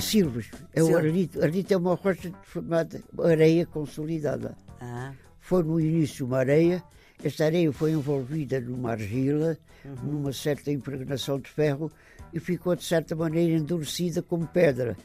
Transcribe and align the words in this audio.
Silves, 0.00 0.46
é 0.74 0.82
o 0.82 0.96
arenito. 0.96 1.40
Arenito 1.42 1.74
é 1.74 1.76
uma 1.76 1.94
rocha 1.94 2.32
formada 2.42 3.00
areia 3.22 3.66
consolidada. 3.66 4.56
Ah, 4.80 5.12
Foi 5.40 5.62
no 5.62 5.78
início 5.80 6.24
uma 6.24 6.38
areia, 6.38 6.82
esta 7.22 7.44
areia 7.44 7.70
foi 7.72 7.92
envolvida 7.92 8.60
numa 8.60 8.92
argila, 8.92 9.56
Uhum. 9.84 10.12
numa 10.12 10.32
certa 10.32 10.70
impregnação 10.70 11.40
de 11.40 11.50
ferro 11.50 11.90
e 12.32 12.38
ficou 12.40 12.74
de 12.76 12.84
certa 12.84 13.14
maneira 13.16 13.58
endurecida 13.58 14.22
como 14.22 14.46
pedra. 14.46 14.96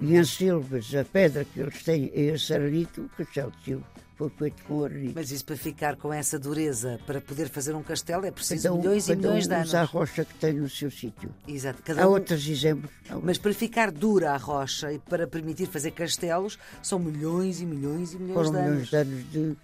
E 0.00 0.04
Uhum. 0.12 0.20
em 0.20 0.24
Silves, 0.24 0.94
a 0.94 1.04
pedra 1.04 1.44
que 1.44 1.58
eles 1.58 1.82
têm 1.82 2.10
é 2.14 2.20
esse 2.34 2.52
arenito, 2.52 3.02
o 3.02 3.08
castelo 3.08 3.50
de 3.58 3.64
Silves 3.64 3.86
foi 4.16 4.30
feito 4.30 4.62
com 4.64 4.82
arenito. 4.84 5.12
mas 5.14 5.30
isso 5.30 5.44
para 5.44 5.56
ficar 5.56 5.96
com 5.96 6.12
essa 6.12 6.38
dureza, 6.38 6.98
para 7.06 7.20
poder 7.20 7.48
fazer 7.50 7.74
um 7.74 7.82
castelo, 7.82 8.24
é 8.24 8.30
preciso 8.30 8.62
Cada 8.64 8.74
um- 8.74 8.78
milhões 8.78 9.08
e 9.08 9.14
milhões 9.16 9.44
um 9.44 9.48
de 9.48 9.54
anos. 9.54 9.68
usa 9.68 9.80
a 9.80 9.84
rocha 9.84 10.24
que 10.24 10.34
tem 10.34 10.54
no 10.54 10.68
seu 10.70 10.90
sítio. 10.90 11.28
Exato. 11.46 11.80
Há 11.80 11.86
Cada 11.86 12.08
um... 12.08 12.12
outros 12.12 12.48
exemplos. 12.48 12.90
Há 13.10 13.16
Mas 13.22 13.36
para 13.38 13.52
ficar 13.52 13.90
dura 13.90 14.32
a 14.32 14.36
rocha 14.38 14.92
e 14.92 14.98
para 14.98 15.26
permitir 15.26 15.66
fazer 15.66 15.90
castelos, 15.90 16.58
são 16.82 16.98
milhões 16.98 17.60
e 17.60 17.66
milhões 17.66 18.14
e 18.14 18.16
milhões 18.18 18.34
Foram 18.46 18.50
de 18.52 18.58
milhões 18.70 18.76
anos. 18.76 18.90
de 18.90 18.96
anos 18.96 19.30
de, 19.30 19.56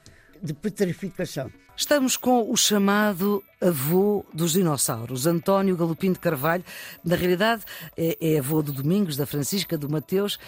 de 0.43 0.53
petrificação. 0.55 1.51
Estamos 1.75 2.19
com 2.19 2.51
o 2.53 2.55
chamado 2.57 3.43
avô 3.59 4.27
dos 4.35 4.53
dinossauros, 4.53 5.27
António 5.27 5.75
Galopim 5.75 6.13
de 6.13 6.19
Carvalho. 6.19 6.63
Na 7.03 7.17
realidade, 7.17 7.63
é, 7.97 8.19
é 8.21 8.39
avô 8.39 8.61
do 8.63 8.73
Domingos, 8.73 9.17
da 9.17 9.25
Francisca, 9.25 9.79
do 9.79 9.89
Mateus. 9.89 10.39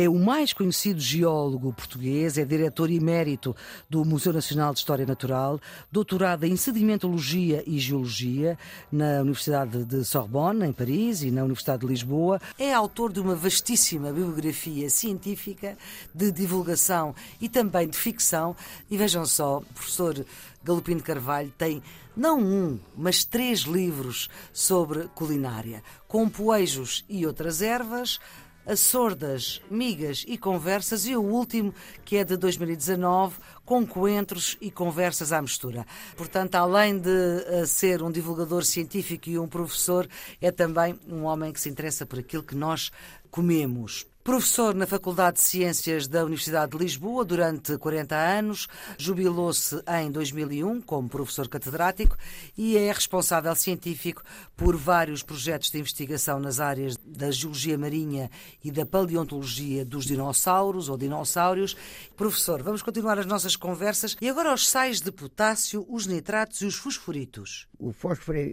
É 0.00 0.08
o 0.08 0.14
mais 0.14 0.52
conhecido 0.52 1.00
geólogo 1.00 1.72
português, 1.72 2.38
é 2.38 2.44
diretor 2.44 2.88
emérito 2.88 3.56
do 3.90 4.04
Museu 4.04 4.32
Nacional 4.32 4.72
de 4.72 4.78
História 4.78 5.04
Natural, 5.04 5.60
doutorado 5.90 6.44
em 6.44 6.54
sedimentologia 6.54 7.64
e 7.66 7.80
geologia 7.80 8.56
na 8.92 9.22
Universidade 9.22 9.84
de 9.84 10.04
Sorbonne, 10.04 10.64
em 10.64 10.72
Paris, 10.72 11.24
e 11.24 11.32
na 11.32 11.42
Universidade 11.42 11.80
de 11.80 11.88
Lisboa. 11.88 12.40
É 12.56 12.72
autor 12.72 13.12
de 13.12 13.18
uma 13.18 13.34
vastíssima 13.34 14.12
bibliografia 14.12 14.88
científica 14.88 15.76
de 16.14 16.30
divulgação 16.30 17.12
e 17.40 17.48
também 17.48 17.88
de 17.88 17.98
ficção. 17.98 18.54
E 18.88 18.96
vejam 18.96 19.26
só, 19.26 19.58
o 19.58 19.74
professor 19.74 20.24
Galopim 20.62 20.98
de 20.98 21.02
Carvalho 21.02 21.52
tem 21.58 21.82
não 22.16 22.40
um, 22.40 22.78
mas 22.96 23.24
três 23.24 23.60
livros 23.60 24.28
sobre 24.52 25.08
culinária, 25.14 25.82
com 26.06 26.28
poejos 26.28 27.04
e 27.08 27.26
outras 27.26 27.62
ervas, 27.62 28.20
as 28.68 28.80
sordas, 28.80 29.62
migas 29.70 30.26
e 30.28 30.36
conversas 30.36 31.06
e 31.06 31.16
o 31.16 31.22
último, 31.22 31.74
que 32.04 32.18
é 32.18 32.24
de 32.24 32.36
2019, 32.36 33.36
com 33.68 33.86
coentros 33.86 34.56
e 34.62 34.70
conversas 34.70 35.30
à 35.30 35.42
mistura. 35.42 35.86
Portanto, 36.16 36.54
além 36.54 36.98
de 36.98 37.10
eh, 37.10 37.66
ser 37.66 38.02
um 38.02 38.10
divulgador 38.10 38.64
científico 38.64 39.28
e 39.28 39.38
um 39.38 39.46
professor, 39.46 40.08
é 40.40 40.50
também 40.50 40.98
um 41.06 41.24
homem 41.24 41.52
que 41.52 41.60
se 41.60 41.68
interessa 41.68 42.06
por 42.06 42.18
aquilo 42.18 42.42
que 42.42 42.54
nós 42.54 42.90
comemos. 43.30 44.06
Professor 44.28 44.74
na 44.74 44.86
Faculdade 44.86 45.36
de 45.36 45.42
Ciências 45.42 46.06
da 46.06 46.22
Universidade 46.22 46.72
de 46.72 46.76
Lisboa 46.76 47.24
durante 47.24 47.78
40 47.78 48.14
anos, 48.14 48.68
jubilou-se 48.98 49.82
em 50.02 50.10
2001 50.10 50.82
como 50.82 51.08
professor 51.08 51.48
catedrático 51.48 52.14
e 52.54 52.76
é 52.76 52.92
responsável 52.92 53.54
científico 53.54 54.22
por 54.54 54.76
vários 54.76 55.22
projetos 55.22 55.70
de 55.70 55.78
investigação 55.78 56.38
nas 56.38 56.60
áreas 56.60 56.98
da 56.98 57.30
geologia 57.30 57.78
marinha 57.78 58.30
e 58.62 58.70
da 58.70 58.84
paleontologia 58.84 59.82
dos 59.82 60.04
dinossauros 60.04 60.90
ou 60.90 60.98
dinossauros. 60.98 61.74
Professor, 62.14 62.62
vamos 62.62 62.82
continuar 62.82 63.18
as 63.18 63.24
nossas 63.24 63.56
conversas 63.58 64.16
e 64.20 64.28
agora 64.28 64.54
os 64.54 64.68
sais 64.68 65.00
de 65.00 65.12
potássio, 65.12 65.84
os 65.88 66.06
nitratos 66.06 66.60
e 66.62 66.66
os 66.66 66.76
fosforitos. 66.76 67.66
O 67.78 67.92
fósforo 67.92 68.38
é 68.38 68.52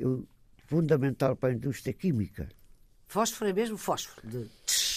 fundamental 0.68 1.36
para 1.36 1.50
a 1.50 1.54
indústria 1.54 1.94
química. 1.94 2.50
Fósforo 3.08 3.50
é 3.50 3.54
mesmo 3.54 3.78
fósforo. 3.78 4.28
De... 4.28 4.50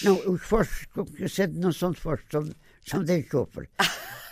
Não, 0.03 0.33
os 0.33 0.41
fósforos 0.41 0.87
que 1.15 1.23
eu 1.23 1.29
sei 1.29 1.47
não 1.47 1.71
são 1.71 1.91
de 1.91 2.01
fósforo, 2.01 2.27
são, 2.31 2.55
são 2.85 3.03
de 3.03 3.19
enxofre. 3.19 3.69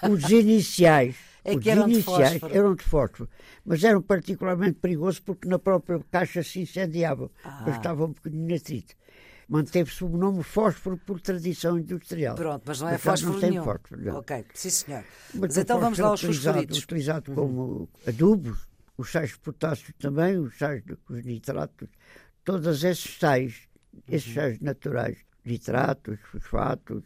Os 0.09 0.29
iniciais, 0.29 1.15
É 1.47 1.55
os 1.55 1.65
eram 1.65 1.87
de 1.87 1.93
iniciais 1.93 2.31
fósforo. 2.33 2.57
eram 2.57 2.75
de 2.75 2.83
fósforo, 2.83 3.29
mas 3.63 3.81
eram 3.81 4.01
particularmente 4.01 4.79
perigosos 4.79 5.21
porque 5.21 5.47
na 5.47 5.57
própria 5.57 6.01
caixa 6.11 6.43
se 6.43 6.59
incendiavam. 6.59 7.31
Ah. 7.41 7.63
Estavam 7.69 8.07
um 8.07 8.11
bocadinho 8.11 8.53
atrito. 8.53 8.93
Manteve-se 9.49 10.03
o 10.03 10.09
nome 10.09 10.43
fósforo 10.43 10.97
por 10.97 11.21
tradição 11.21 11.79
industrial. 11.79 12.35
Pronto, 12.35 12.63
mas 12.65 12.81
não 12.81 12.89
é 12.89 12.91
Mas 12.93 13.01
fósforo 13.01 13.33
não 13.33 13.39
tem 13.39 13.49
nenhum. 13.51 13.63
fósforo, 13.63 14.01
não. 14.03 14.15
Ok, 14.17 14.45
sim 14.53 14.69
senhor. 14.69 15.03
Mas 15.33 15.39
Mas 15.41 15.57
então 15.57 15.79
vamos 15.79 15.97
lá 15.99 16.07
aos 16.09 16.21
utilizado, 16.21 16.53
fosforitos. 16.57 16.83
utilizado 16.83 17.31
como 17.33 17.89
adubo, 18.05 18.57
os 18.97 19.09
sais 19.11 19.29
de 19.31 19.39
potássio 19.39 19.93
também, 19.99 20.37
os 20.37 20.57
sais 20.57 20.83
de 20.83 20.97
os 21.09 21.23
nitratos, 21.23 21.87
todos 22.43 22.83
esses 22.83 23.17
sais, 23.17 23.53
esses 24.09 24.33
sais 24.33 24.59
naturais, 24.59 25.17
nitratos, 25.45 26.19
fosfatos, 26.29 27.03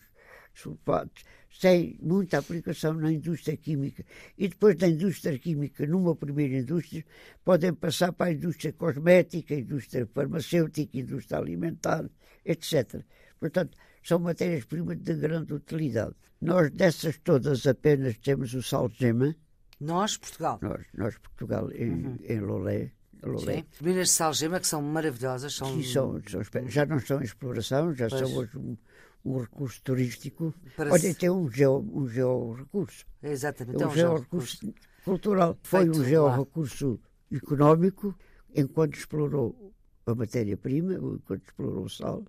têm 1.60 1.98
muita 2.02 2.40
aplicação 2.40 2.94
na 2.94 3.12
indústria 3.12 3.58
química. 3.58 4.04
E 4.38 4.48
depois 4.48 4.76
da 4.76 4.88
indústria 4.88 5.38
química, 5.38 5.86
numa 5.86 6.16
primeira 6.16 6.58
indústria, 6.58 7.06
podem 7.44 7.74
passar 7.74 8.14
para 8.14 8.32
a 8.32 8.34
indústria 8.34 8.74
cosmética, 8.74 9.54
indústria 9.54 10.08
farmacêutica, 10.08 10.98
indústria 10.98 11.40
alimentar, 11.40 12.10
etc. 12.46 13.04
Portanto, 13.40 13.78
são 14.04 14.20
matérias-primas 14.20 14.98
de 14.98 15.14
grande 15.16 15.54
utilidade. 15.54 16.16
Nós, 16.42 16.72
dessas 16.72 17.18
todas, 17.20 17.68
apenas 17.68 18.18
temos 18.18 18.54
o 18.54 18.64
sal 18.64 18.90
de 18.90 18.98
gema, 18.98 19.36
Nós, 19.80 20.18
Portugal. 20.18 20.60
nós, 20.62 20.86
nós 20.96 21.18
Portugal, 21.20 21.72
em, 21.72 22.18
em 22.24 22.40
Lolé. 22.40 22.92
Lolé. 23.24 23.58
Sim. 23.58 23.66
Minas 23.82 24.08
de 24.08 24.14
salgema 24.14 24.60
que 24.60 24.68
são 24.68 24.82
maravilhosas. 24.82 25.54
São... 25.54 25.68
Sim, 25.68 25.84
são, 25.84 26.22
são 26.28 26.68
já 26.68 26.86
não 26.88 26.98
estão 26.98 27.22
em 27.22 27.26
exploração, 27.26 27.94
já 27.94 28.10
Pois. 28.10 28.22
são 28.22 28.38
hoje 28.38 28.78
um, 29.26 29.32
um 29.36 29.40
recurso 29.42 29.82
turístico. 29.84 30.54
Para 30.76 30.92
Olha, 30.92 31.16
tem 31.16 31.30
um, 31.30 31.50
geo, 31.50 31.80
um 31.94 32.08
georrecurso. 32.08 33.06
Exatamente. 33.22 33.82
É 33.82 33.84
É 33.84 33.88
um 33.88 33.90
um 33.90 33.94
georrecurso 33.96 34.58
georrecurso. 34.60 34.74
cultural. 35.04 35.58
Foi 35.64 35.82
Feito 35.82 35.98
um 35.98 36.02
lá. 36.02 36.08
georrecurso 36.08 37.00
económico 37.32 38.16
enquanto 38.56 38.96
explorou 38.96 39.74
a 40.06 40.16
matéria-prima, 40.16 40.94
enquanto 40.96 41.44
explorou 41.46 41.86
o 41.86 41.90
sal, 41.90 42.26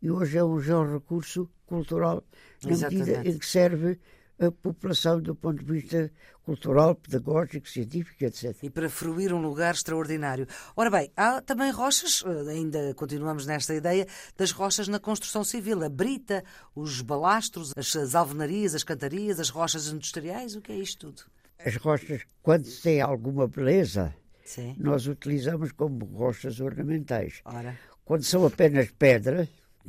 e 0.00 0.10
hoje 0.10 0.38
é 0.38 0.44
um 0.44 0.60
georrecurso 0.60 1.50
cultural 1.66 2.24
na 2.64 2.70
medida 2.70 3.28
em 3.28 3.36
que 3.38 3.46
serve 3.46 3.98
a 4.38 4.50
população 4.50 5.20
do 5.20 5.34
ponto 5.34 5.64
de 5.64 5.72
vista 5.72 6.10
cultural, 6.44 6.94
pedagógico, 6.94 7.68
científico, 7.68 8.24
etc. 8.24 8.56
E 8.62 8.70
para 8.70 8.88
fruir 8.88 9.34
um 9.34 9.42
lugar 9.42 9.74
extraordinário. 9.74 10.46
Ora 10.74 10.90
bem, 10.90 11.12
há 11.16 11.42
também 11.42 11.70
rochas, 11.70 12.24
eh, 12.24 12.50
ainda 12.50 12.94
continuamos 12.94 13.44
nesta 13.44 13.74
ideia, 13.74 14.06
das 14.36 14.50
rochas 14.50 14.88
na 14.88 14.98
construção 14.98 15.44
civil. 15.44 15.84
A 15.84 15.88
brita, 15.88 16.42
os 16.74 17.02
balastros, 17.02 17.72
as, 17.76 17.94
as 17.94 18.14
alvenarias, 18.14 18.74
as 18.74 18.82
cantarias, 18.82 19.38
as 19.38 19.50
rochas 19.50 19.88
industriais. 19.88 20.56
O 20.56 20.62
que 20.62 20.72
é 20.72 20.76
isto 20.76 21.12
tudo? 21.12 21.30
As 21.58 21.76
rochas, 21.76 22.22
quando 22.42 22.64
têm 22.80 23.00
alguma 23.00 23.46
beleza, 23.48 24.14
Sim. 24.44 24.74
nós 24.78 25.06
utilizamos 25.06 25.72
como 25.72 26.04
rochas 26.06 26.60
ornamentais. 26.60 27.40
Ora. 27.44 27.78
Quando 28.04 28.22
são 28.22 28.46
apenas 28.46 28.90
pedra, 28.90 29.46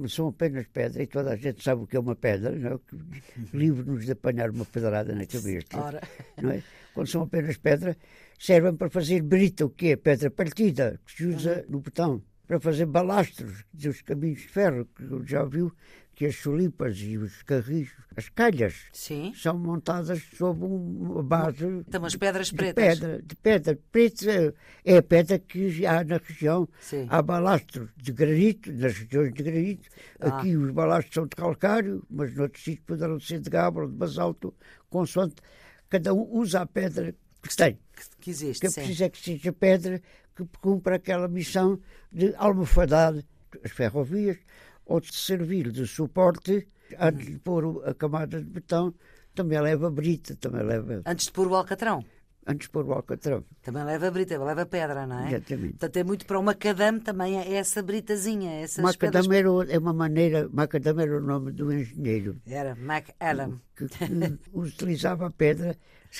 são 0.07 0.27
apenas 0.27 0.67
pedra, 0.67 1.03
e 1.03 1.07
toda 1.07 1.31
a 1.31 1.35
gente 1.35 1.63
sabe 1.63 1.83
o 1.83 1.87
que 1.87 1.97
é 1.97 1.99
uma 1.99 2.15
pedra, 2.15 2.51
não 2.51 2.73
é? 2.73 2.79
Livre-nos 3.53 4.05
de 4.05 4.11
apanhar 4.11 4.49
uma 4.49 4.65
pedrada 4.65 5.13
na 5.13 5.25
cabeça. 5.25 5.67
Ora. 5.73 6.01
Não 6.41 6.51
é? 6.51 6.63
Quando 6.93 7.07
são 7.07 7.23
apenas 7.23 7.57
pedra, 7.57 7.97
servem 8.39 8.75
para 8.75 8.89
fazer 8.89 9.21
brita, 9.21 9.65
o 9.65 9.69
que 9.69 9.91
é? 9.91 9.95
Pedra 9.95 10.31
partida, 10.31 10.99
que 11.05 11.11
se 11.11 11.25
usa 11.25 11.65
no 11.67 11.79
botão. 11.79 12.21
Para 12.47 12.59
fazer 12.59 12.87
balastros 12.87 13.63
dos 13.71 14.01
caminhos 14.01 14.41
de 14.41 14.47
ferro, 14.47 14.87
que 14.95 15.03
já 15.25 15.43
viu 15.43 15.71
que 16.19 16.25
as 16.25 16.35
chulipas 16.35 16.97
e 16.99 17.17
os 17.17 17.43
carris, 17.43 17.91
as 18.13 18.27
calhas, 18.27 18.75
Sim. 18.91 19.31
são 19.33 19.57
montadas 19.57 20.21
sob 20.37 20.65
um- 20.65 21.11
uma 21.13 21.23
base 21.23 21.65
Então, 21.65 22.03
as 22.03 22.13
pedras 22.13 22.47
de 22.47 22.55
pretas. 22.55 22.99
pedra, 22.99 23.21
de 23.21 23.35
pedra. 23.37 23.79
Preta 23.89 24.53
é- 24.83 24.97
a 24.97 25.01
pedra 25.01 25.39
que 25.39 25.85
há 25.85 26.03
na 26.03 26.17
região. 26.17 26.67
Sim. 26.81 27.07
Há 27.09 27.21
balastros 27.21 27.89
de 27.95 28.11
granito, 28.11 28.69
nas 28.73 28.97
regiões 28.97 29.33
de 29.33 29.43
granito. 29.43 29.87
Ah. 30.19 30.27
Aqui 30.39 30.57
os 30.57 30.71
balastros 30.73 31.13
são 31.13 31.23
de 31.25 31.37
calcário, 31.37 32.05
mas 32.09 32.35
noutros 32.35 32.65
sítios 32.65 32.85
poderão 32.85 33.17
ser 33.17 33.39
de 33.39 33.49
gabre 33.49 33.83
ou 33.83 33.87
de 33.89 33.95
basalto, 33.95 34.53
consoante 34.89 35.35
cada 35.87 36.13
um 36.13 36.27
usa 36.33 36.59
a 36.59 36.65
pedra 36.65 37.15
que 37.41 37.55
tem. 37.55 37.79
Que, 38.19 38.29
existe. 38.31 38.59
Que 38.59 38.67
é 38.67 38.71
preciso 38.71 39.03
é 39.05 39.09
que 39.09 39.17
seja 39.23 39.53
pedra 39.53 40.01
que 40.35 40.43
cumpra 40.59 40.97
aquela 40.97 41.29
missão 41.29 41.79
de 42.11 42.35
almofadar 42.35 43.13
as 43.63 43.71
ferrovias 43.71 44.37
ou 44.89 44.99
de 44.99 45.13
servir 45.13 45.71
de 45.71 45.85
suporte 45.85 46.67
antes 46.99 47.27
de 47.27 47.39
pôr 47.39 47.83
a 47.85 47.93
camada 47.93 48.41
de 48.41 48.49
betão. 48.49 48.93
Também 49.35 49.61
leva 49.61 49.89
brita, 49.89 50.35
também 50.35 50.63
leva 50.63 51.01
Antes 51.05 51.27
de 51.27 51.31
pôr 51.31 51.47
o 51.47 51.55
alcatrão. 51.55 52.03
Antes 52.45 52.67
de 52.67 52.71
pôr 52.71 52.85
o 52.85 52.93
alcatrão. 52.93 53.43
Também 53.61 53.83
leva 53.83 54.09
brita, 54.11 54.37
leva 54.43 54.65
pedra, 54.65 55.05
não 55.05 55.19
é? 55.19 55.33
Exatamente. 55.33 55.69
Portanto, 55.71 55.97
é 55.97 56.03
muito 56.03 56.25
para 56.25 56.39
o 56.39 56.43
macadame 56.43 56.99
também, 56.99 57.37
é 57.39 57.53
essa 57.53 57.81
britazinha. 57.81 58.61
Essas 58.61 58.83
Macadame 58.83 59.27
pedras... 59.27 59.67
era, 59.67 59.75
é 59.75 59.79
uma 59.79 59.93
maneira, 59.93 60.49
Macadame 60.51 61.03
era 61.03 61.17
o 61.17 61.21
nome 61.21 61.51
do 61.51 61.71
engenheiro. 61.71 62.41
Era 62.47 62.75
MacAdam. 62.75 63.59
Que, 63.75 63.87
que 63.87 64.39
utilizava 64.53 65.27
a 65.27 65.31
pedra 65.31 65.77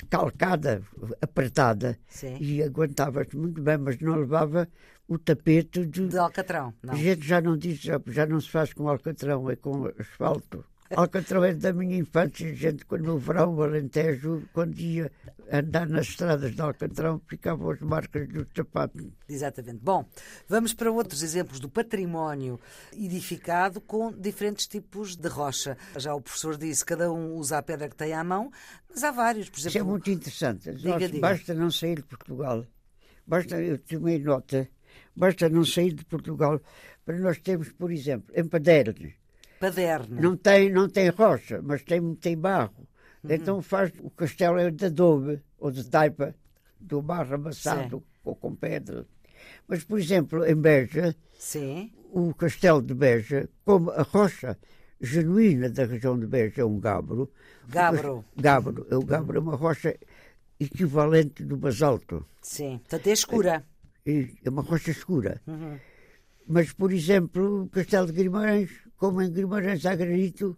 calcada, 0.08 0.82
apertada, 1.20 1.98
Sim. 2.06 2.36
e 2.40 2.62
aguentava-se 2.62 3.36
muito 3.36 3.60
bem, 3.60 3.76
mas 3.76 3.98
não 3.98 4.16
levava 4.16 4.68
o 5.08 5.18
tapete 5.18 5.84
de. 5.84 6.06
De 6.06 6.18
alcatrão, 6.18 6.72
não. 6.82 6.94
A 6.94 6.96
gente 6.96 7.26
já 7.26 7.40
não 7.40 7.56
diz, 7.56 7.78
já, 7.80 8.00
já 8.06 8.26
não 8.26 8.40
se 8.40 8.48
faz 8.48 8.72
com 8.72 8.88
alcatrão, 8.88 9.50
é 9.50 9.56
com 9.56 9.86
asfalto. 9.98 10.64
Alcatrão 10.94 11.42
da 11.56 11.72
minha 11.72 11.96
infância, 11.96 12.52
gente, 12.54 12.84
quando 12.84 13.04
no 13.04 13.18
verão, 13.18 13.54
o 13.54 13.62
Alentejo, 13.62 14.42
quando 14.52 14.78
ia 14.78 15.10
andar 15.50 15.88
nas 15.88 16.08
estradas 16.08 16.54
de 16.54 16.60
Alcatrão, 16.60 17.20
ficavam 17.28 17.70
as 17.70 17.80
marcas 17.80 18.28
dos 18.28 18.46
sapatos. 18.54 19.06
Exatamente. 19.28 19.78
Bom, 19.78 20.04
vamos 20.48 20.74
para 20.74 20.90
outros 20.90 21.22
exemplos 21.22 21.60
do 21.60 21.68
património 21.68 22.58
edificado 22.92 23.80
com 23.80 24.12
diferentes 24.12 24.66
tipos 24.66 25.14
de 25.14 25.28
rocha. 25.28 25.76
Já 25.96 26.12
o 26.14 26.20
professor 26.20 26.56
disse, 26.56 26.84
cada 26.84 27.12
um 27.12 27.34
usa 27.34 27.58
a 27.58 27.62
pedra 27.62 27.88
que 27.88 27.96
tem 27.96 28.12
à 28.12 28.24
mão, 28.24 28.50
mas 28.88 29.04
há 29.04 29.12
vários, 29.12 29.48
por 29.48 29.60
exemplo. 29.60 29.70
Isso 29.70 29.78
é 29.78 29.82
muito 29.82 30.10
interessante. 30.10 30.72
Diga, 30.72 30.90
Nós, 30.90 31.10
diga. 31.10 31.20
Basta 31.20 31.54
não 31.54 31.70
sair 31.70 31.96
de 31.96 32.02
Portugal. 32.02 32.66
Basta, 33.24 33.62
eu 33.62 33.78
tomei 33.78 34.18
nota, 34.18 34.68
basta 35.14 35.48
não 35.48 35.64
sair 35.64 35.92
de 35.92 36.04
Portugal 36.04 36.60
para 37.04 37.16
nós 37.18 37.38
termos, 37.38 37.70
por 37.70 37.92
exemplo, 37.92 38.32
em 38.34 38.44
Paderno. 38.44 39.12
Paderna. 39.60 40.20
Não 40.20 40.36
tem, 40.36 40.72
não 40.72 40.88
tem 40.88 41.10
rocha, 41.10 41.60
mas 41.62 41.82
tem, 41.82 42.14
tem 42.14 42.36
barro. 42.36 42.88
Uhum. 43.22 43.30
Então 43.30 43.60
faz, 43.60 43.92
o 44.00 44.08
castelo 44.08 44.58
é 44.58 44.70
de 44.70 44.86
adobe 44.86 45.42
ou 45.58 45.70
de 45.70 45.88
taipa, 45.88 46.34
do 46.80 47.02
barro 47.02 47.34
amassado 47.34 48.02
ou 48.24 48.34
com 48.34 48.54
pedra. 48.54 49.06
Mas, 49.68 49.84
por 49.84 49.98
exemplo, 49.98 50.46
em 50.46 50.54
Beja, 50.56 51.14
Sim. 51.38 51.92
o 52.10 52.32
castelo 52.34 52.80
de 52.80 52.94
Beja, 52.94 53.50
como 53.62 53.90
a 53.90 54.02
rocha 54.02 54.58
genuína 54.98 55.68
da 55.68 55.84
região 55.84 56.18
de 56.18 56.26
Beja 56.26 56.62
é 56.62 56.64
um 56.64 56.80
gabro. 56.80 57.30
Gabro. 57.68 58.24
Gabro. 58.36 58.86
O 58.90 59.04
gabro 59.04 59.36
é 59.36 59.40
uma 59.40 59.56
rocha 59.56 59.94
equivalente 60.58 61.44
do 61.44 61.58
basalto. 61.58 62.26
Sim. 62.40 62.78
Portanto, 62.78 63.06
é 63.06 63.12
escura. 63.12 63.64
E 64.06 64.34
É 64.42 64.48
uma 64.48 64.62
rocha 64.62 64.90
escura. 64.90 65.40
Uhum. 65.46 65.78
Mas, 66.46 66.72
por 66.72 66.92
exemplo, 66.92 67.64
o 67.64 67.68
castelo 67.68 68.06
de 68.06 68.12
Guimarães, 68.14 68.70
como 69.00 69.22
em 69.22 69.32
Guimarães 69.32 69.86
há 69.86 69.94
granito, 69.96 70.54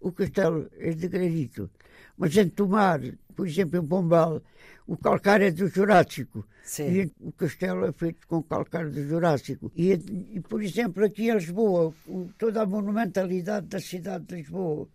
o 0.00 0.10
castelo 0.10 0.68
é 0.78 0.90
de 0.90 1.06
granito. 1.06 1.70
Mas 2.18 2.36
em 2.36 2.48
Tomar, 2.48 3.00
por 3.36 3.46
exemplo, 3.46 3.78
em 3.80 3.86
Pombal, 3.86 4.42
o 4.84 4.96
calcário 4.96 5.46
é 5.46 5.52
do 5.52 5.68
Jurássico. 5.68 6.44
Sim. 6.64 6.88
E 6.90 7.12
o 7.20 7.30
castelo 7.30 7.86
é 7.86 7.92
feito 7.92 8.26
com 8.26 8.42
calcário 8.42 8.90
do 8.90 9.00
Jurássico. 9.06 9.70
E, 9.76 9.92
e, 9.92 10.40
por 10.40 10.60
exemplo, 10.60 11.04
aqui 11.04 11.28
em 11.30 11.34
Lisboa, 11.34 11.94
o- 12.08 12.28
toda 12.36 12.62
a 12.62 12.66
monumentalidade 12.66 13.68
da 13.68 13.78
cidade 13.80 14.24
de 14.24 14.34
Lisboa, 14.34 14.88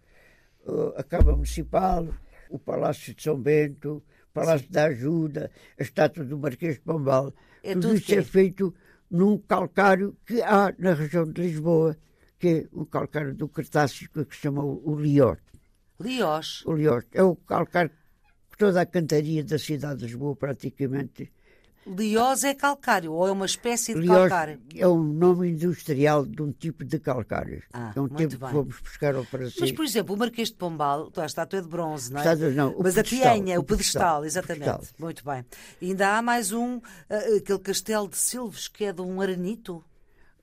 uh, 0.65 0.93
a 0.97 1.03
Câmara 1.03 1.37
Municipal, 1.37 2.05
o 2.49 2.59
Palácio 2.59 3.15
de 3.15 3.23
São 3.23 3.39
Bento, 3.39 4.03
o 4.29 4.33
Palácio 4.33 4.69
da 4.69 4.85
Ajuda, 4.87 5.49
a 5.79 5.81
estátua 5.83 6.25
do 6.25 6.37
Marquês 6.37 6.75
de 6.75 6.81
Pombal, 6.81 7.33
É 7.63 7.71
tudo 7.73 7.83
tudo 7.83 7.95
isso 7.95 8.07
quê? 8.07 8.15
é 8.15 8.23
feito 8.23 8.75
num 9.09 9.37
calcário 9.37 10.17
que 10.25 10.41
há 10.41 10.73
na 10.77 10.93
região 10.93 11.23
de 11.31 11.41
Lisboa, 11.41 11.95
que 12.39 12.47
é 12.47 12.67
um 12.73 12.85
calcário 12.85 13.35
do 13.35 13.47
Cretácico 13.47 14.25
que 14.25 14.35
se 14.35 14.41
chama 14.41 14.63
o 14.63 14.95
Lior. 14.99 15.37
Liós. 15.99 16.63
O 16.65 16.73
Lior 16.73 17.05
é 17.11 17.21
o 17.21 17.35
calcário 17.35 17.91
que 18.49 18.57
toda 18.57 18.81
a 18.81 18.85
cantaria 18.85 19.43
da 19.43 19.59
cidade 19.59 19.99
de 19.99 20.05
Lisboa 20.05 20.35
praticamente 20.35 21.31
Liós 21.97 22.43
é 22.43 22.53
calcário, 22.53 23.13
ou 23.13 23.27
é 23.27 23.31
uma 23.31 23.45
espécie 23.45 23.93
de 23.93 24.01
Liós 24.01 24.29
calcário. 24.29 24.61
é 24.75 24.87
um 24.87 25.01
nome 25.01 25.49
industrial 25.49 26.25
de 26.25 26.41
um 26.41 26.51
tipo 26.51 26.83
de 26.83 26.99
calcário. 26.99 27.63
Ah, 27.73 27.93
é 27.95 27.99
um 27.99 28.07
tipo 28.07 28.37
bem. 28.37 28.49
que 28.49 28.53
fomos 28.53 28.79
buscar 28.79 29.15
ao 29.15 29.23
Brasil. 29.23 29.57
Mas, 29.59 29.71
por 29.71 29.85
exemplo, 29.85 30.13
o 30.13 30.17
Marquês 30.17 30.49
de 30.49 30.55
Pombal, 30.55 31.11
a 31.15 31.25
estátua 31.25 31.59
é 31.59 31.61
de 31.61 31.67
bronze, 31.67 32.11
não 32.11 32.19
é? 32.19 32.23
Pedestal, 32.23 32.51
não, 32.51 32.73
o 32.73 32.83
Mas 32.83 32.93
pedestal, 32.93 33.19
a 33.19 33.33
pianha, 33.33 33.57
o 33.57 33.61
o 33.61 33.63
pedestal, 33.63 34.21
pedestal, 34.21 34.25
exatamente. 34.25 34.69
o 34.69 34.73
pedestal. 34.73 34.95
Muito 34.99 35.25
bem. 35.25 35.45
E 35.81 35.87
ainda 35.87 36.17
há 36.17 36.21
mais 36.21 36.51
um, 36.51 36.79
ah, 37.09 37.37
aquele 37.37 37.59
castelo 37.59 38.07
de 38.07 38.17
Silves, 38.17 38.67
que 38.67 38.85
é 38.85 38.93
de 38.93 39.01
um 39.01 39.19
aranito. 39.19 39.83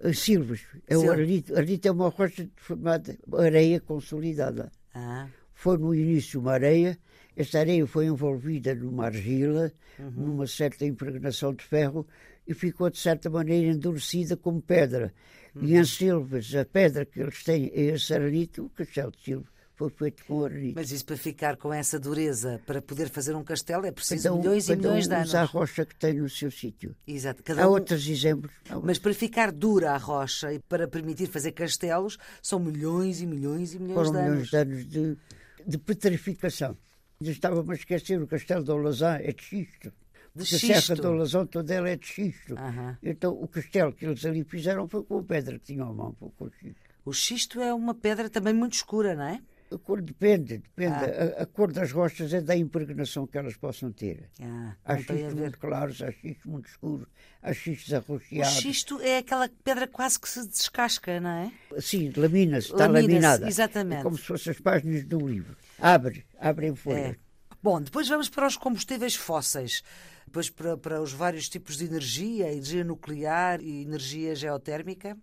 Uh, 0.02 0.12
Silves, 0.12 0.60
é 0.87 0.96
o 0.96 1.10
arenito. 1.10 1.54
Arenito 1.56 1.88
é 1.88 1.90
uma 1.90 2.08
rocha 2.08 2.48
formada 2.56 3.12
de 3.14 3.37
areia 3.37 3.81
consolidada. 3.81 4.70
Ah, 4.94 5.26
Foi 5.54 5.78
no 5.78 5.94
início 5.94 6.38
uma 6.40 6.52
areia, 6.52 6.98
essa 7.34 7.58
areia 7.60 7.87
foi 7.87 8.06
envolvida 8.06 8.75
numa 8.75 9.06
argila, 9.06 9.72
Uhum. 9.98 10.10
numa 10.10 10.46
certa 10.46 10.84
impregnação 10.84 11.54
de 11.54 11.64
ferro 11.64 12.06
e 12.46 12.52
ficou 12.52 12.90
de 12.90 12.98
certa 12.98 13.31
maneira 13.31 13.72
endurecida 13.72 14.37
como 14.37 14.60
pedra. 14.60 15.14
E 15.54 15.72
Uhum. 15.75 15.81
em 15.81 15.84
Silves, 15.84 16.54
a 16.54 16.64
pedra 16.66 17.06
que 17.06 17.19
eles 17.20 17.43
têm 17.43 17.70
é 17.75 17.81
esse 17.94 18.12
arenito, 18.12 18.66
o 18.66 18.69
castelo 18.70 19.10
de 19.12 19.22
Silves 19.25 19.48
foi 19.76 19.90
feito 19.90 20.25
com 20.25 20.44
arenito. 20.44 20.75
mas 20.75 20.90
isso 20.90 21.05
para 21.05 21.17
ficar 21.17 21.56
com 21.56 21.73
essa 21.73 21.99
dureza, 22.00 22.61
para 22.67 22.81
poder 22.81 23.08
fazer 23.11 23.34
um 23.37 23.44
castelo, 23.44 23.84
é 23.87 23.93
preciso 23.93 24.23
Cada 24.25 24.34
um- 24.34 24.38
milhões 24.38 24.69
e 24.69 24.76
milhões 24.76 25.06
um 25.06 25.08
de 25.11 25.14
anos. 25.14 25.28
usa 25.28 25.40
a 25.40 25.44
rocha 25.44 25.84
que 25.84 25.94
tem 25.94 26.14
no 26.14 26.28
seu 26.31 26.50
sítio. 26.50 26.96
Exato. 27.06 27.43
Cada 27.43 27.64
Há 27.64 27.69
um- 27.69 27.73
outros 27.73 28.08
exemplos. 28.08 28.50
Há 28.70 28.78
Mas 28.81 28.99
para 28.99 29.12
ficar 29.14 29.52
dura 29.52 29.93
a 29.93 29.96
rocha 29.99 30.52
e 30.52 30.58
para 30.61 30.88
permitir 30.88 31.26
fazer 31.28 31.52
castelos, 31.52 32.17
são 32.43 32.58
milhões 32.58 33.20
e 33.20 33.26
milhões 33.26 33.75
e 33.75 33.78
milhões 33.78 33.94
Foram 34.08 34.12
de 34.12 34.19
milhões 34.31 34.55
anos. 34.55 34.88
de 34.88 34.99
anos 34.99 35.17
de, 35.17 35.19
de 35.67 35.79
petrificação. 35.79 36.76
Eu 37.20 37.31
Estava-me 37.32 37.70
a 37.72 37.75
esquecer, 37.75 38.20
o 38.20 38.26
castelo 38.26 38.64
de 38.64 38.70
Olazã 38.70 39.17
é 39.20 39.32
de 39.32 39.43
xisto. 39.43 39.93
De 40.34 40.43
a 40.43 40.44
xisto. 40.44 40.67
Serra 40.67 41.00
de 41.00 41.06
Olazã 41.06 41.46
toda 41.46 41.72
ela 41.75 41.88
é 41.88 41.96
de 41.96 42.06
xisto. 42.06 42.55
Aham. 42.58 42.96
Então 43.02 43.32
o 43.32 43.49
castelo 43.49 43.93
que 43.93 44.05
eles 44.06 44.25
ali 44.25 44.44
fizeram 44.44 44.87
foi 44.88 45.02
com 45.02 45.19
a 45.19 45.22
pedra 45.22 45.58
que 45.58 45.64
tinham 45.67 45.88
à 45.90 45.93
mão, 45.94 46.14
foi 46.19 46.31
com 46.37 46.50
xisto. 46.50 46.81
O 47.06 47.12
xisto 47.12 47.61
é 47.61 47.72
uma 47.72 47.94
pedra 47.94 48.29
também 48.29 48.52
muito 48.52 48.75
escura, 48.75 49.14
não 49.14 49.25
é? 49.25 49.40
A 49.73 49.79
cor 49.79 50.01
depende, 50.01 50.59
depende. 50.59 50.95
Ah. 50.95 51.41
A, 51.41 51.43
a 51.43 51.47
cor 51.47 51.73
das 51.73 51.91
rochas 51.91 52.33
é 52.33 52.41
da 52.41 52.57
impregnação 52.57 53.27
que 53.27 53.37
elas 53.37 53.57
possam 53.57 53.91
ter. 53.91 54.31
Ah, 54.41 54.75
Há 54.85 54.97
xistos 54.99 55.35
muito 55.35 55.59
claros, 55.59 56.01
há 56.03 56.13
xistos 56.13 56.45
muito 56.47 56.69
escuros, 56.69 57.09
há 57.43 57.53
xistos 57.53 57.93
O 57.93 57.97
arroxeados. 57.97 58.55
xisto 58.55 59.01
é 59.01 59.19
aquela 59.19 59.49
pedra 59.65 59.89
quase 59.89 60.21
que 60.21 60.29
se 60.29 60.47
descasca, 60.47 61.19
não 61.19 61.31
é? 61.31 61.53
Sim, 61.81 62.13
lamina-se, 62.17 62.71
está 62.71 62.87
laminada. 62.87 63.49
exatamente. 63.49 64.01
É 64.01 64.03
como 64.05 64.17
se 64.17 64.25
fossem 64.25 64.53
as 64.53 64.61
páginas 64.61 65.05
de 65.05 65.17
um 65.17 65.27
livro. 65.27 65.57
Abre, 65.81 66.25
abre 66.39 66.69
em 66.69 66.75
folha. 66.77 66.97
É. 66.99 67.17
Bom, 67.61 67.81
depois 67.83 68.09
vamos 68.09 68.29
para 68.29 68.47
os 68.47 68.57
combustíveis 68.57 69.17
fósseis. 69.17 69.83
Depois 70.27 70.49
para, 70.51 70.77
para 70.77 71.01
os 71.03 71.13
vários 71.13 71.49
tipos 71.49 71.77
de 71.77 71.85
energia, 71.87 72.53
energia 72.53 72.85
nuclear 72.85 73.61
e 73.61 73.83
energia 73.83 74.35
geotérmica. 74.35 75.17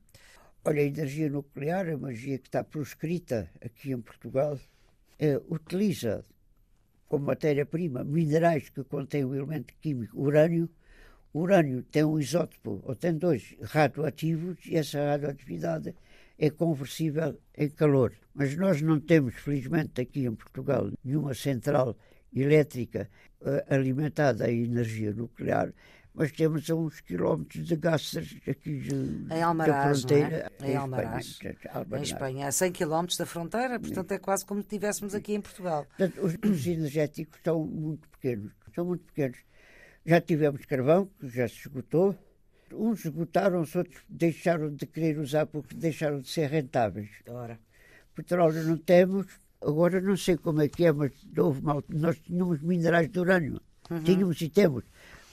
Olha, 0.65 0.81
a 0.81 0.85
energia 0.85 1.29
nuclear, 1.29 1.89
a 1.89 1.97
magia 1.97 2.37
que 2.39 2.47
está 2.47 2.63
proscrita 2.63 3.49
aqui 3.61 3.91
em 3.91 3.99
Portugal, 3.99 4.57
eh, 5.19 5.37
utiliza 5.49 6.23
como 7.09 7.25
matéria-prima 7.25 8.01
minerais 8.05 8.69
que 8.69 8.81
contêm 8.81 9.25
o 9.25 9.35
elemento 9.35 9.73
químico 9.81 10.17
urânio. 10.17 10.69
O 11.33 11.41
urânio 11.41 11.83
tem 11.83 12.05
um 12.05 12.17
isótopo, 12.17 12.81
ou 12.85 12.95
tem 12.95 13.17
dois, 13.17 13.53
radioativos, 13.61 14.57
e 14.65 14.77
essa 14.77 15.05
radioatividade 15.05 15.93
é 16.39 16.49
conversível 16.49 17.37
em 17.57 17.69
calor. 17.69 18.13
Mas 18.33 18.55
nós 18.55 18.81
não 18.81 19.01
temos, 19.01 19.35
felizmente, 19.35 19.99
aqui 19.99 20.25
em 20.25 20.33
Portugal, 20.33 20.89
nenhuma 21.03 21.33
central 21.33 21.97
elétrica 22.33 23.09
eh, 23.41 23.65
alimentada 23.69 24.45
a 24.45 24.51
energia 24.51 25.11
nuclear, 25.11 25.73
mas 26.13 26.31
temos 26.31 26.69
a 26.69 26.75
uns 26.75 27.01
quilómetros 27.01 27.65
de 27.67 27.77
Cáceres, 27.77 28.37
aqui 28.47 28.79
de- 28.79 28.93
Em 28.95 29.27
da 29.27 29.45
Almaraz, 29.47 29.99
fronteira. 30.01 30.51
é? 30.61 30.71
Em 30.71 30.75
Almaraz. 30.75 31.25
Espanha, 31.25 31.55
Em 31.65 31.69
Almaraz. 31.77 32.07
Espanha, 32.07 32.47
a 32.47 32.51
100 32.51 32.71
km 32.71 33.05
da 33.17 33.25
fronteira, 33.25 33.79
portanto 33.79 34.11
é 34.11 34.19
quase 34.19 34.45
como 34.45 34.61
se 34.61 34.65
estivéssemos 34.67 35.15
aqui 35.15 35.33
em 35.33 35.41
Portugal. 35.41 35.85
Portanto, 35.97 36.21
os, 36.23 36.35
os 36.49 36.67
energéticos 36.67 37.39
são 37.43 37.65
muito 37.65 38.07
pequenos. 38.09 38.51
São 38.75 38.85
muito 38.85 39.03
pequenos. 39.05 39.37
Já 40.05 40.19
tivemos 40.21 40.65
carvão, 40.65 41.09
que 41.19 41.29
já 41.29 41.47
se 41.47 41.55
esgotou. 41.59 42.15
Uns 42.71 43.05
esgotaram-se, 43.05 43.77
outros 43.77 44.01
deixaram 44.09 44.73
de 44.73 44.85
querer 44.87 45.19
usar 45.19 45.45
porque 45.45 45.75
deixaram 45.75 46.19
de 46.19 46.27
ser 46.29 46.49
rentáveis. 46.49 47.09
Ora, 47.27 47.59
Petróleo 48.15 48.63
não 48.63 48.77
temos. 48.77 49.27
Agora 49.61 50.01
não 50.01 50.17
sei 50.17 50.35
como 50.37 50.61
é 50.61 50.67
que 50.67 50.83
é, 50.85 50.91
mas 50.91 51.11
houve 51.37 51.61
altura, 51.69 51.99
nós 51.99 52.19
tínhamos 52.19 52.61
minerais 52.61 53.09
de 53.09 53.17
urânio. 53.19 53.61
Tínhamos 54.03 54.41
e 54.41 54.49
temos. 54.49 54.83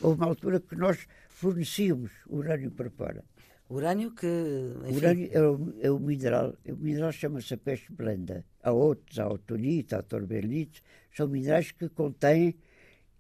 Houve 0.01 0.21
uma 0.21 0.27
altura 0.27 0.61
que 0.61 0.77
nós 0.77 1.07
fornecíamos 1.29 2.11
urânio 2.29 2.71
para 2.71 2.91
fora. 2.91 3.25
urânio 3.69 4.11
que. 4.13 4.27
O 4.27 4.87
Enfim, 4.87 4.97
urânio 4.97 5.29
é 5.33 5.43
o, 5.43 5.75
é 5.81 5.91
o 5.91 5.99
mineral, 5.99 6.55
o 6.67 6.77
mineral 6.77 7.13
chama-se 7.13 7.55
a 7.55 7.59
peste 7.59 7.93
blanda. 7.93 8.45
Há 8.63 8.73
outros, 8.73 9.19
há 9.19 9.25
autonite, 9.25 9.95
há 9.95 10.03
torbelite, 10.03 10.83
são 11.15 11.29
minerais 11.29 11.71
que 11.73 11.89
contêm 11.89 12.55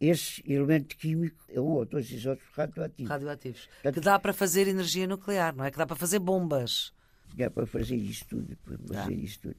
esse 0.00 0.42
elemento 0.50 0.96
químico, 0.96 1.44
é 1.48 1.60
um 1.60 1.64
ou 1.66 1.84
dois 1.84 2.10
isótopos 2.10 2.48
radioativos. 2.54 3.10
radioativos. 3.10 3.68
Que 3.82 4.00
dá 4.00 4.18
para 4.18 4.32
fazer 4.32 4.66
energia 4.66 5.06
nuclear, 5.06 5.54
não 5.54 5.64
é? 5.64 5.70
Que 5.70 5.76
dá 5.76 5.86
para 5.86 5.96
fazer 5.96 6.18
bombas. 6.18 6.92
É 7.36 7.48
para 7.50 7.66
fazer 7.66 7.96
isso 7.96 8.24
tudo, 8.26 8.56
para 8.64 8.78
fazer 8.78 9.14
isso 9.14 9.40
tudo. 9.40 9.56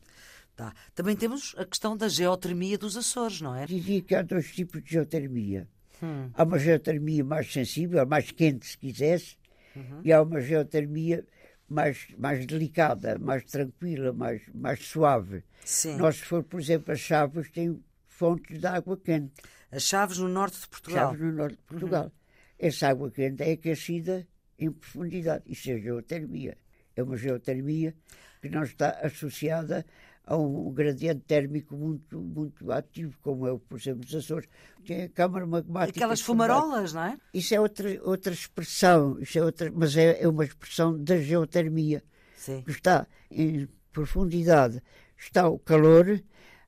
Tá. 0.56 0.74
Também 0.94 1.16
temos 1.16 1.56
a 1.58 1.66
questão 1.66 1.96
da 1.96 2.10
geotermia 2.10 2.78
dos 2.78 2.98
Açores, 2.98 3.40
não 3.40 3.56
é? 3.56 3.66
Dizia 3.66 4.02
que 4.02 4.14
há 4.16 4.22
dois 4.22 4.52
tipos 4.52 4.84
de 4.84 4.92
geotermia. 4.92 5.68
Hum. 6.02 6.30
Há 6.34 6.44
uma 6.44 6.58
geotermia 6.58 7.24
mais 7.24 7.52
sensível, 7.52 8.06
mais 8.06 8.32
quente, 8.32 8.66
se 8.66 8.78
quisesse, 8.78 9.38
uhum. 9.76 10.02
e 10.04 10.12
há 10.12 10.22
uma 10.22 10.42
geotermia 10.42 11.26
mais, 11.70 12.08
mais 12.18 12.46
delicada, 12.46 13.18
mais 13.20 13.44
tranquila, 13.46 14.12
mais, 14.12 14.42
mais 14.54 14.80
suave. 14.86 15.44
Sim. 15.64 15.98
Nós, 15.98 16.18
se 16.18 16.26
for, 16.26 16.44
por 16.44 16.60
exemplo, 16.60 16.92
as 16.92 17.00
Chaves 17.00 17.50
têm 17.50 17.82
fontes 18.08 18.60
de 18.60 18.68
água 18.68 18.98
quente. 18.98 19.34
As 19.72 19.84
Chaves 19.84 20.18
no 20.18 20.28
norte 20.28 20.60
de 20.60 20.68
Portugal? 20.68 21.12
Chaves 21.12 21.22
no 21.22 21.32
norte 21.32 21.56
de 21.56 21.64
Portugal. 21.64 22.06
Uhum. 22.06 22.12
Essa 22.60 22.90
água 22.90 23.10
quente 23.10 23.42
é 23.42 23.54
aquecida 23.54 24.28
em 24.60 24.72
profundidade. 24.72 25.44
Isso 25.48 25.72
é 25.72 25.80
geotermia. 25.80 26.58
É 26.96 27.02
uma 27.02 27.18
geotermia 27.18 27.96
que 28.42 28.50
não 28.50 28.64
está 28.64 28.90
associada 29.02 29.86
a 30.26 30.38
um 30.38 30.72
gradiente 30.72 31.22
térmico 31.22 31.76
muito, 31.76 32.20
muito 32.20 32.72
ativo, 32.72 33.18
como 33.22 33.48
é, 33.48 33.58
por 33.58 33.78
exemplo, 33.78 34.06
os 34.06 34.16
Açores. 34.16 34.48
Tem 34.86 35.04
a 35.04 35.10
câmara 35.10 35.46
magmática. 35.46 35.98
Aquelas 36.00 36.22
fumarolas, 36.22 36.94
não 36.94 37.04
é? 37.04 37.18
Isso 37.34 37.54
é 37.54 37.60
outra, 37.60 38.00
outra 38.04 38.34
expressão, 38.34 39.20
isso 39.20 39.38
é 39.38 39.44
outra, 39.44 39.72
mas 39.74 39.98
é, 39.98 40.22
é 40.22 40.28
uma 40.28 40.46
expressão 40.46 40.98
da 41.02 41.18
geotermia. 41.18 42.04
Sim. 42.36 42.62
Que 42.64 42.72
está 42.72 43.08
em 43.30 43.68
profundidade, 43.92 44.82
está 45.18 45.48
o 45.48 45.60
calor, 45.60 46.22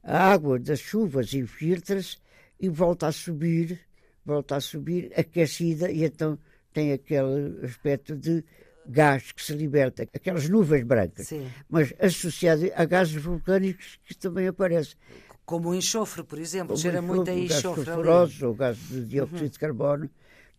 a 0.04 0.32
água 0.32 0.60
das 0.60 0.80
chuvas 0.80 1.34
infiltra-se 1.34 2.18
e 2.60 2.70
volta 2.70 3.08
a 3.08 3.12
subir, 3.12 3.80
volta 4.26 4.58
a 4.58 4.62
subir, 4.62 5.12
aquecida, 5.18 5.90
e 5.92 6.04
então 6.04 6.38
tem 6.72 6.92
aquele 6.92 7.66
aspecto 7.66 8.16
de 8.16 8.44
gás 8.88 9.32
que 9.32 9.44
se 9.44 9.54
liberta, 9.54 10.04
aquelas 10.14 10.50
nuvens 10.50 10.84
brancas, 10.84 11.28
Sim. 11.28 11.50
mas 11.70 11.94
associado 12.00 12.70
a 12.76 12.86
gases 12.86 13.22
vulcânicos 13.22 14.00
que 14.06 14.16
também 14.16 14.48
aparecem. 14.48 14.96
Como 15.46 15.70
o 15.70 15.76
enxofre, 15.76 16.24
por 16.24 16.40
exemplo, 16.40 16.78
cheira 16.78 17.02
muito 17.02 17.30
a 17.30 17.34
enxofre. 17.34 17.86
Gás 17.86 18.42
ou 18.42 18.54
gás 18.54 18.78
de 18.78 19.06
dióxido 19.06 19.42
uhum. 19.42 19.50
de 19.50 19.60
carbono, 19.60 20.10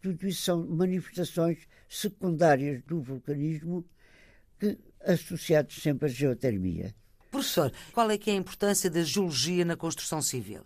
tudo 0.02 0.28
isso 0.28 0.42
são 0.42 0.66
manifestações 0.66 1.66
secundárias 1.88 2.82
do 2.82 3.00
vulcanismo 3.00 3.84
que 4.58 4.78
associados 5.04 5.76
sempre 5.76 6.06
à 6.06 6.08
geotermia. 6.08 6.94
Professor, 7.30 7.72
qual 7.92 8.10
é 8.10 8.18
que 8.18 8.30
é 8.30 8.34
a 8.34 8.36
importância 8.36 8.90
da 8.90 9.02
geologia 9.02 9.64
na 9.64 9.76
construção 9.76 10.22
civil? 10.22 10.60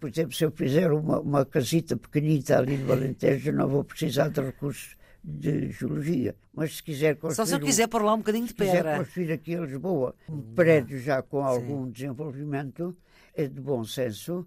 Por 0.00 0.10
exemplo, 0.10 0.34
se 0.34 0.44
eu 0.44 0.50
fizer 0.50 0.92
uma, 0.92 1.20
uma 1.20 1.46
casita 1.46 1.96
pequenita 1.96 2.58
ali 2.58 2.76
no 2.76 2.90
Alentejo, 2.92 3.52
não 3.52 3.68
vou 3.68 3.84
precisar 3.84 4.28
de 4.28 4.40
recursos 4.40 4.96
de 5.24 5.70
geologia. 5.70 6.36
Mas 6.52 6.76
se 6.76 6.82
quiser 6.82 7.16
construir. 7.16 7.34
Só 7.36 7.46
se 7.46 7.54
eu 7.54 7.60
quiser 7.60 7.86
um, 7.86 7.88
pôr 7.88 8.02
lá 8.02 8.14
um 8.14 8.18
bocadinho 8.18 8.46
de 8.46 8.54
pedra. 8.54 8.74
Se 8.74 8.82
quiser 8.82 8.98
construir 8.98 9.32
aqui 9.32 9.52
em 9.54 9.64
Lisboa 9.64 10.14
um 10.28 10.54
prédio 10.54 10.98
já 11.00 11.22
com 11.22 11.42
algum 11.42 11.86
Sim. 11.86 11.92
desenvolvimento, 11.92 12.94
é 13.34 13.48
de 13.48 13.60
bom 13.60 13.82
senso 13.84 14.46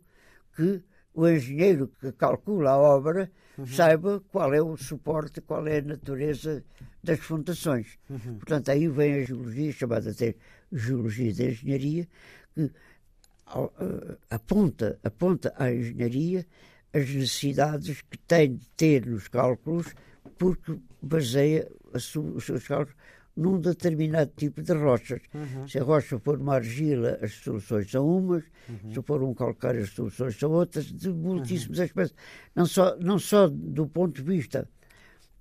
que 0.55 0.81
o 1.13 1.27
engenheiro 1.27 1.91
que 1.99 2.11
calcula 2.11 2.71
a 2.71 2.77
obra 2.77 3.31
uhum. 3.57 3.65
saiba 3.65 4.21
qual 4.31 4.53
é 4.53 4.61
o 4.61 4.77
suporte, 4.77 5.41
qual 5.41 5.67
é 5.67 5.79
a 5.79 5.81
natureza 5.81 6.63
das 7.03 7.19
fundações. 7.19 7.97
Uhum. 8.07 8.35
Portanto, 8.35 8.69
aí 8.69 8.87
vem 8.87 9.15
a 9.15 9.23
geologia, 9.23 9.71
chamada 9.71 10.11
até 10.11 10.35
geologia 10.71 11.33
da 11.33 11.45
engenharia, 11.45 12.07
que 12.53 12.61
uh, 12.63 14.17
aponta, 14.29 14.99
aponta 15.03 15.53
à 15.57 15.73
engenharia 15.73 16.45
as 16.93 17.09
necessidades 17.09 18.01
que 18.01 18.17
tem 18.19 18.55
de 18.55 18.69
ter 18.69 19.05
nos 19.05 19.27
cálculos 19.27 19.93
porque 20.37 20.77
baseia 21.01 21.67
os 21.93 22.45
seus 22.45 22.67
cálculos 22.67 22.95
num 23.37 23.59
determinado 23.59 24.31
tipo 24.35 24.61
de 24.63 24.73
rochas. 24.73 25.21
Uhum. 25.33 25.67
Se 25.67 25.77
a 25.77 25.83
rocha 25.83 26.17
for 26.17 26.41
uma 26.41 26.55
argila, 26.55 27.19
as 27.21 27.33
soluções 27.33 27.89
são 27.89 28.07
umas, 28.09 28.43
uhum. 28.67 28.93
se 28.93 29.01
for 29.03 29.21
um 29.21 29.33
calcário, 29.33 29.83
as 29.83 29.91
soluções 29.91 30.37
são 30.37 30.51
outras, 30.51 30.85
de 30.85 31.09
muitíssimos 31.09 31.77
uhum. 31.77 31.83
aspectos. 31.85 32.15
Não 32.55 32.65
só, 32.65 32.97
não 32.97 33.19
só 33.19 33.47
do 33.47 33.87
ponto 33.87 34.23
de 34.23 34.23
vista 34.23 34.67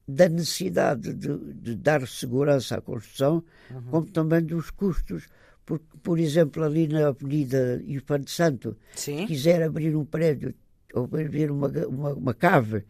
da 0.07 0.29
necessidade 0.29 1.15
de, 1.15 1.37
de 1.55 1.75
dar 1.75 2.07
segurança 2.07 2.77
à 2.77 2.81
construção, 2.83 3.43
uhum. 3.71 3.83
como 3.91 4.07
também 4.07 4.43
dos 4.43 4.71
custos. 4.71 5.27
Porque, 5.65 5.87
por 6.01 6.19
exemplo, 6.19 6.63
ali 6.63 6.87
na 6.87 7.09
Avenida 7.09 7.83
Infante 7.87 8.31
Santo, 8.31 8.77
Sim. 8.95 9.21
se 9.21 9.27
quiser 9.27 9.63
abrir 9.63 9.97
um 9.97 10.05
prédio 10.05 10.55
ou 10.95 11.05
abrir 11.05 11.51
uma, 11.51 11.69
uma, 11.89 12.15
uma 12.15 12.35
cave 12.35 12.85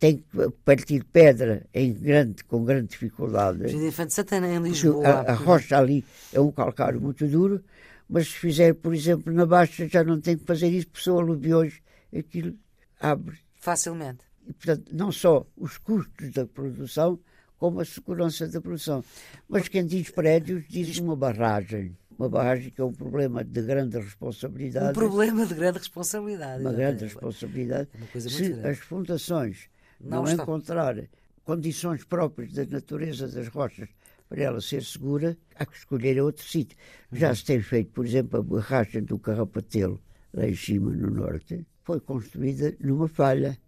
tem 0.00 0.16
que 0.16 0.50
partir 0.64 1.04
pedra 1.04 1.66
em 1.74 1.92
grande, 1.92 2.42
com 2.44 2.64
grande 2.64 2.88
dificuldade. 2.88 3.58
Jardim 3.58 3.86
Infante 3.86 4.14
Santana 4.14 4.48
em 4.48 4.58
Lisboa. 4.58 5.06
A, 5.06 5.32
a, 5.32 5.34
rocha 5.34 5.76
ali 5.76 6.02
é 6.32 6.40
um 6.40 6.50
calcário 6.50 6.98
muito 6.98 7.28
duro, 7.28 7.62
mas 8.08 8.28
se 8.28 8.38
fizer, 8.38 8.74
por 8.74 8.94
exemplo, 8.94 9.30
na 9.30 9.44
Baixa, 9.44 9.86
já 9.86 10.02
não 10.02 10.18
tem 10.18 10.38
que 10.38 10.44
fazer 10.46 10.68
isso, 10.68 10.88
porque 10.88 11.04
são 11.04 11.18
aluviões, 11.18 11.82
aquilo 12.16 12.54
abre. 12.98 13.38
Facilmente. 13.60 14.20
E, 14.48 14.54
portanto, 14.54 14.90
não 14.90 15.12
só 15.12 15.46
os 15.54 15.76
custos 15.76 16.30
da 16.30 16.46
produção, 16.46 17.20
como 17.58 17.80
a 17.80 17.84
segurança 17.84 18.48
da 18.48 18.58
produção. 18.58 19.04
Mas 19.46 19.68
quem 19.68 19.84
diz 19.84 20.08
prédios 20.08 20.64
diz 20.66 20.96
uma 20.98 21.14
barragem. 21.14 21.94
Uma 22.18 22.28
barragem 22.28 22.70
que 22.70 22.80
é 22.80 22.84
um 22.84 22.92
problema 22.92 23.44
de 23.44 23.60
grande 23.60 23.98
responsabilidade. 23.98 24.90
Um 24.90 24.92
problema 24.94 25.44
de 25.44 25.54
grande 25.54 25.78
responsabilidade. 25.78 26.62
Uma 26.62 26.72
grande 26.72 27.04
responsabilidade. 27.04 27.88
Uma 27.94 28.20
se 28.20 28.48
grande. 28.48 28.66
as 28.66 28.78
fundações 28.78 29.68
não, 30.00 30.22
não 30.22 30.32
encontrar 30.32 30.96
condições 31.44 32.04
próprias 32.04 32.52
da 32.52 32.64
natureza 32.64 33.28
das 33.28 33.48
rochas 33.48 33.88
para 34.28 34.42
ela 34.42 34.60
ser 34.60 34.84
segura, 34.84 35.36
há 35.56 35.66
que 35.66 35.76
escolher 35.76 36.22
outro 36.22 36.44
sítio. 36.44 36.78
Já 37.12 37.30
uhum. 37.30 37.34
se 37.34 37.44
tem 37.44 37.60
feito, 37.60 37.90
por 37.90 38.06
exemplo, 38.06 38.38
a 38.38 38.42
barragem 38.42 39.02
do 39.02 39.18
Carrapatelo, 39.18 40.00
lá 40.32 40.46
em 40.46 40.54
cima, 40.54 40.92
no 40.92 41.10
norte, 41.10 41.66
foi 41.82 41.98
construída 41.98 42.76
numa 42.78 43.08
falha, 43.08 43.58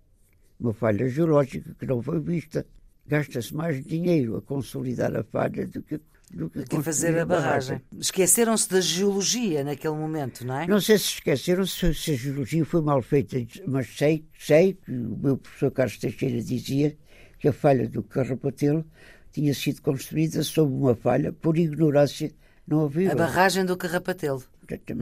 uma 0.61 0.73
falha 0.73 1.09
geológica 1.09 1.75
que 1.75 1.85
não 1.85 2.01
foi 2.01 2.21
vista. 2.21 2.65
Gasta-se 3.05 3.53
mais 3.53 3.85
dinheiro 3.85 4.37
a 4.37 4.43
consolidar 4.43 5.17
a 5.17 5.25
falha 5.25 5.67
do 5.67 5.83
que 5.83 6.01
que, 6.69 6.83
fazer 6.83 7.19
a 7.19 7.27
barragem. 7.27 7.77
barragem. 7.77 7.83
Esqueceram-se 7.99 8.69
da 8.69 8.81
geologia 8.81 9.63
naquele 9.63 9.95
momento, 9.95 10.47
não 10.47 10.61
é? 10.61 10.67
Não 10.67 10.81
sei 10.81 10.99
se 10.99 11.15
esqueceram 11.15 11.67
se, 11.67 11.95
se 11.95 12.13
a 12.13 12.15
geologia 12.15 12.65
foi 12.65 12.81
mal 12.81 13.03
feita, 13.03 13.37
mas 13.67 13.87
sei, 13.97 14.25
sei 14.39 14.75
que 14.75 14.91
o 14.91 15.17
meu 15.17 15.37
professor 15.37 15.71
Carlos 15.71 15.99
Teixeira 15.99 16.43
dizia 16.43 16.97
que 17.39 17.49
a 17.49 17.53
falha 17.53 17.89
do 17.89 18.03
Carrapatelo 18.03 18.85
tinha 19.33 19.53
sido 19.55 19.83
construída 19.83 20.43
sob 20.43 20.73
uma 20.73 20.95
falha 20.95 21.33
por 21.33 21.57
ignorância. 21.57 22.33
Não 22.67 22.85
havia. 22.85 23.13
A 23.13 23.15
barragem 23.15 23.65
do 23.65 23.77
Carrapatelo. 23.77 24.43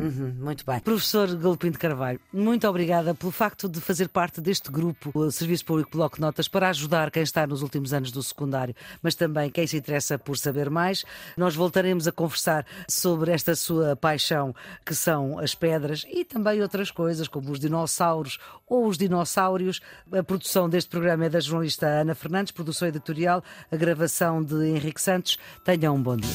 Uhum, 0.03 0.35
muito 0.39 0.65
bem. 0.65 0.81
Professor 0.81 1.35
Galopim 1.37 1.71
de 1.71 1.79
Carvalho, 1.79 2.21
muito 2.33 2.67
obrigada 2.67 3.15
pelo 3.15 3.33
facto 3.33 3.69
de 3.69 3.81
fazer 3.81 4.09
parte 4.09 4.41
deste 4.41 4.71
grupo, 4.71 5.11
o 5.15 5.31
Serviço 5.31 5.65
Público 5.65 5.91
Bloco 5.93 6.21
Notas, 6.21 6.49
para 6.49 6.69
ajudar 6.69 7.11
quem 7.11 7.23
está 7.23 7.47
nos 7.47 7.63
últimos 7.63 7.93
anos 7.93 8.11
do 8.11 8.23
secundário, 8.23 8.75
mas 9.03 9.15
também 9.15 9.51
quem 9.51 9.67
se 9.67 9.77
interessa 9.77 10.19
por 10.19 10.37
saber 10.37 10.71
mais. 10.71 11.05
Nós 11.37 11.55
voltaremos 11.55 12.07
a 12.09 12.13
conversar 12.13 12.67
sobre 12.89 13.31
esta 13.33 13.55
sua 13.55 13.97
paixão, 13.97 14.55
que 14.85 14.95
são 14.95 15.39
as 15.39 15.55
pedras 15.55 16.05
e 16.09 16.25
também 16.25 16.63
outras 16.63 16.91
coisas, 16.91 17.29
como 17.29 17.51
os 17.51 17.61
dinossauros 17.61 18.39
ou 18.67 18.87
os 18.87 18.97
dinossauros. 18.97 19.81
A 20.13 20.23
produção 20.23 20.69
deste 20.69 20.91
programa 20.91 21.27
é 21.27 21.29
da 21.29 21.41
jornalista 21.41 21.87
Ana 21.87 22.15
Fernandes, 22.15 22.53
produção 22.53 22.89
editorial, 22.89 23.43
a 23.71 23.77
gravação 23.77 24.43
de 24.43 24.55
Henrique 24.67 25.01
Santos. 25.01 25.39
Tenham 25.65 25.97
um 25.97 26.03
bom 26.03 26.17
dia. 26.17 26.31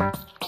Thank 0.00 0.14
you. 0.14 0.39